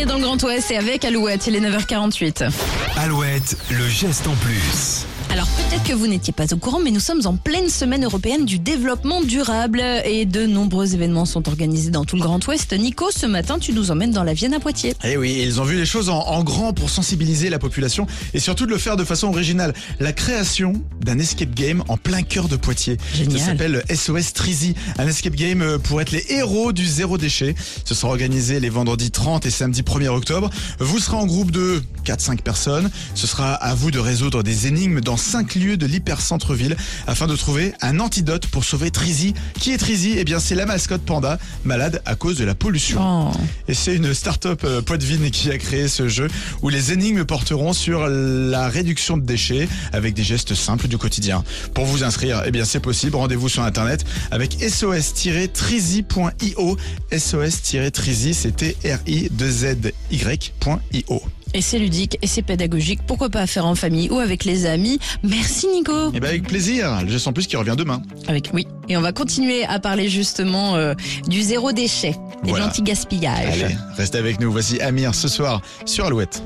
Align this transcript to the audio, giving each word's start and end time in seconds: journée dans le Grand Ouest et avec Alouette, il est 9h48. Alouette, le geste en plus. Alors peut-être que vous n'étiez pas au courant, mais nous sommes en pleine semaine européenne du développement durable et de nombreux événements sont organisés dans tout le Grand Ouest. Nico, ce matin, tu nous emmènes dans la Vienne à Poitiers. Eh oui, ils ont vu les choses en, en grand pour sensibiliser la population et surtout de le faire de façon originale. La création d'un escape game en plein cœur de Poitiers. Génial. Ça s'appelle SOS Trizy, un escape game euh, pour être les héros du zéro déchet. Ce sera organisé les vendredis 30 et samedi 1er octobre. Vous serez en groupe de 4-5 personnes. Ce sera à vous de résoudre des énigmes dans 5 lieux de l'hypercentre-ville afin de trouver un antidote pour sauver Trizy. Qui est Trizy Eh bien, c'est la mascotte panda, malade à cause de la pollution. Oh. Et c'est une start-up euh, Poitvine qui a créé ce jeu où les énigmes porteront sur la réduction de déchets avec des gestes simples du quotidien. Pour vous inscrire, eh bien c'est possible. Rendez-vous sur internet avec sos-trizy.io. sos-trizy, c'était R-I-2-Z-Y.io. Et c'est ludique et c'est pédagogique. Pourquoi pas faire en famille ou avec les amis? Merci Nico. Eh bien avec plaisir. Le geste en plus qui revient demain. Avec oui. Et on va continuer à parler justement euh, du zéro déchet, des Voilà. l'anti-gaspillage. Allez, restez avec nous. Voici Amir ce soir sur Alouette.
journée 0.00 0.04
dans 0.06 0.18
le 0.18 0.22
Grand 0.22 0.42
Ouest 0.42 0.70
et 0.70 0.76
avec 0.76 1.04
Alouette, 1.04 1.46
il 1.46 1.56
est 1.56 1.60
9h48. 1.60 2.50
Alouette, 2.96 3.56
le 3.70 3.88
geste 3.88 4.26
en 4.26 4.34
plus. 4.36 5.06
Alors 5.32 5.46
peut-être 5.46 5.84
que 5.84 5.92
vous 5.92 6.08
n'étiez 6.08 6.32
pas 6.32 6.52
au 6.52 6.56
courant, 6.56 6.80
mais 6.80 6.90
nous 6.90 6.98
sommes 6.98 7.20
en 7.24 7.36
pleine 7.36 7.68
semaine 7.68 8.04
européenne 8.04 8.44
du 8.44 8.58
développement 8.58 9.22
durable 9.22 9.80
et 10.04 10.24
de 10.24 10.44
nombreux 10.44 10.94
événements 10.94 11.24
sont 11.24 11.48
organisés 11.48 11.90
dans 11.90 12.04
tout 12.04 12.16
le 12.16 12.22
Grand 12.22 12.44
Ouest. 12.48 12.72
Nico, 12.72 13.12
ce 13.12 13.26
matin, 13.26 13.60
tu 13.60 13.72
nous 13.72 13.92
emmènes 13.92 14.10
dans 14.10 14.24
la 14.24 14.34
Vienne 14.34 14.54
à 14.54 14.58
Poitiers. 14.58 14.94
Eh 15.04 15.16
oui, 15.16 15.40
ils 15.40 15.60
ont 15.60 15.64
vu 15.64 15.76
les 15.76 15.86
choses 15.86 16.08
en, 16.08 16.18
en 16.18 16.42
grand 16.42 16.72
pour 16.72 16.90
sensibiliser 16.90 17.48
la 17.48 17.60
population 17.60 18.08
et 18.34 18.40
surtout 18.40 18.66
de 18.66 18.72
le 18.72 18.78
faire 18.78 18.96
de 18.96 19.04
façon 19.04 19.28
originale. 19.28 19.72
La 20.00 20.12
création 20.12 20.72
d'un 21.00 21.20
escape 21.20 21.54
game 21.54 21.84
en 21.86 21.96
plein 21.96 22.22
cœur 22.22 22.48
de 22.48 22.56
Poitiers. 22.56 22.96
Génial. 23.14 23.38
Ça 23.38 23.46
s'appelle 23.46 23.84
SOS 23.88 24.32
Trizy, 24.32 24.74
un 24.98 25.06
escape 25.06 25.36
game 25.36 25.62
euh, 25.62 25.78
pour 25.78 26.00
être 26.00 26.10
les 26.10 26.24
héros 26.30 26.72
du 26.72 26.84
zéro 26.84 27.18
déchet. 27.18 27.54
Ce 27.84 27.94
sera 27.94 28.08
organisé 28.08 28.58
les 28.58 28.68
vendredis 28.68 29.12
30 29.12 29.46
et 29.46 29.50
samedi 29.50 29.84
1er 29.90 30.08
octobre. 30.08 30.50
Vous 30.78 31.00
serez 31.00 31.16
en 31.16 31.26
groupe 31.26 31.50
de 31.50 31.82
4-5 32.04 32.42
personnes. 32.42 32.90
Ce 33.14 33.26
sera 33.26 33.54
à 33.54 33.74
vous 33.74 33.90
de 33.90 33.98
résoudre 33.98 34.44
des 34.44 34.68
énigmes 34.68 35.00
dans 35.00 35.16
5 35.16 35.56
lieux 35.56 35.76
de 35.76 35.86
l'hypercentre-ville 35.86 36.76
afin 37.06 37.26
de 37.26 37.34
trouver 37.34 37.72
un 37.80 37.98
antidote 37.98 38.46
pour 38.46 38.64
sauver 38.64 38.90
Trizy. 38.90 39.32
Qui 39.58 39.72
est 39.72 39.78
Trizy 39.78 40.14
Eh 40.16 40.24
bien, 40.24 40.38
c'est 40.38 40.54
la 40.54 40.66
mascotte 40.66 41.02
panda, 41.02 41.38
malade 41.64 42.02
à 42.06 42.14
cause 42.14 42.38
de 42.38 42.44
la 42.44 42.54
pollution. 42.54 43.00
Oh. 43.02 43.32
Et 43.66 43.74
c'est 43.74 43.96
une 43.96 44.14
start-up 44.14 44.62
euh, 44.64 44.80
Poitvine 44.80 45.30
qui 45.30 45.50
a 45.50 45.58
créé 45.58 45.88
ce 45.88 46.06
jeu 46.08 46.28
où 46.62 46.68
les 46.68 46.92
énigmes 46.92 47.24
porteront 47.24 47.72
sur 47.72 48.06
la 48.06 48.68
réduction 48.68 49.16
de 49.16 49.24
déchets 49.24 49.68
avec 49.92 50.14
des 50.14 50.22
gestes 50.22 50.54
simples 50.54 50.86
du 50.86 50.98
quotidien. 50.98 51.42
Pour 51.74 51.84
vous 51.84 52.04
inscrire, 52.04 52.44
eh 52.46 52.52
bien 52.52 52.64
c'est 52.64 52.80
possible. 52.80 53.16
Rendez-vous 53.16 53.48
sur 53.48 53.64
internet 53.64 54.04
avec 54.30 54.56
sos-trizy.io. 54.62 56.76
sos-trizy, 57.16 58.34
c'était 58.34 58.76
R-I-2-Z-Y.io. 59.80 61.22
Et 61.52 61.62
c'est 61.62 61.80
ludique 61.80 62.16
et 62.22 62.28
c'est 62.28 62.42
pédagogique. 62.42 63.00
Pourquoi 63.08 63.28
pas 63.28 63.44
faire 63.48 63.66
en 63.66 63.74
famille 63.74 64.08
ou 64.08 64.18
avec 64.20 64.44
les 64.44 64.66
amis? 64.66 65.00
Merci 65.24 65.66
Nico. 65.66 66.12
Eh 66.14 66.20
bien 66.20 66.28
avec 66.28 66.44
plaisir. 66.44 67.00
Le 67.02 67.08
geste 67.10 67.26
en 67.26 67.32
plus 67.32 67.48
qui 67.48 67.56
revient 67.56 67.74
demain. 67.76 68.00
Avec 68.28 68.50
oui. 68.54 68.68
Et 68.88 68.96
on 68.96 69.00
va 69.00 69.12
continuer 69.12 69.64
à 69.64 69.80
parler 69.80 70.08
justement 70.08 70.76
euh, 70.76 70.94
du 71.26 71.42
zéro 71.42 71.72
déchet, 71.72 72.12
des 72.44 72.50
Voilà. 72.50 72.66
l'anti-gaspillage. 72.66 73.62
Allez, 73.64 73.74
restez 73.96 74.18
avec 74.18 74.38
nous. 74.38 74.52
Voici 74.52 74.80
Amir 74.80 75.12
ce 75.12 75.26
soir 75.26 75.60
sur 75.86 76.04
Alouette. 76.06 76.40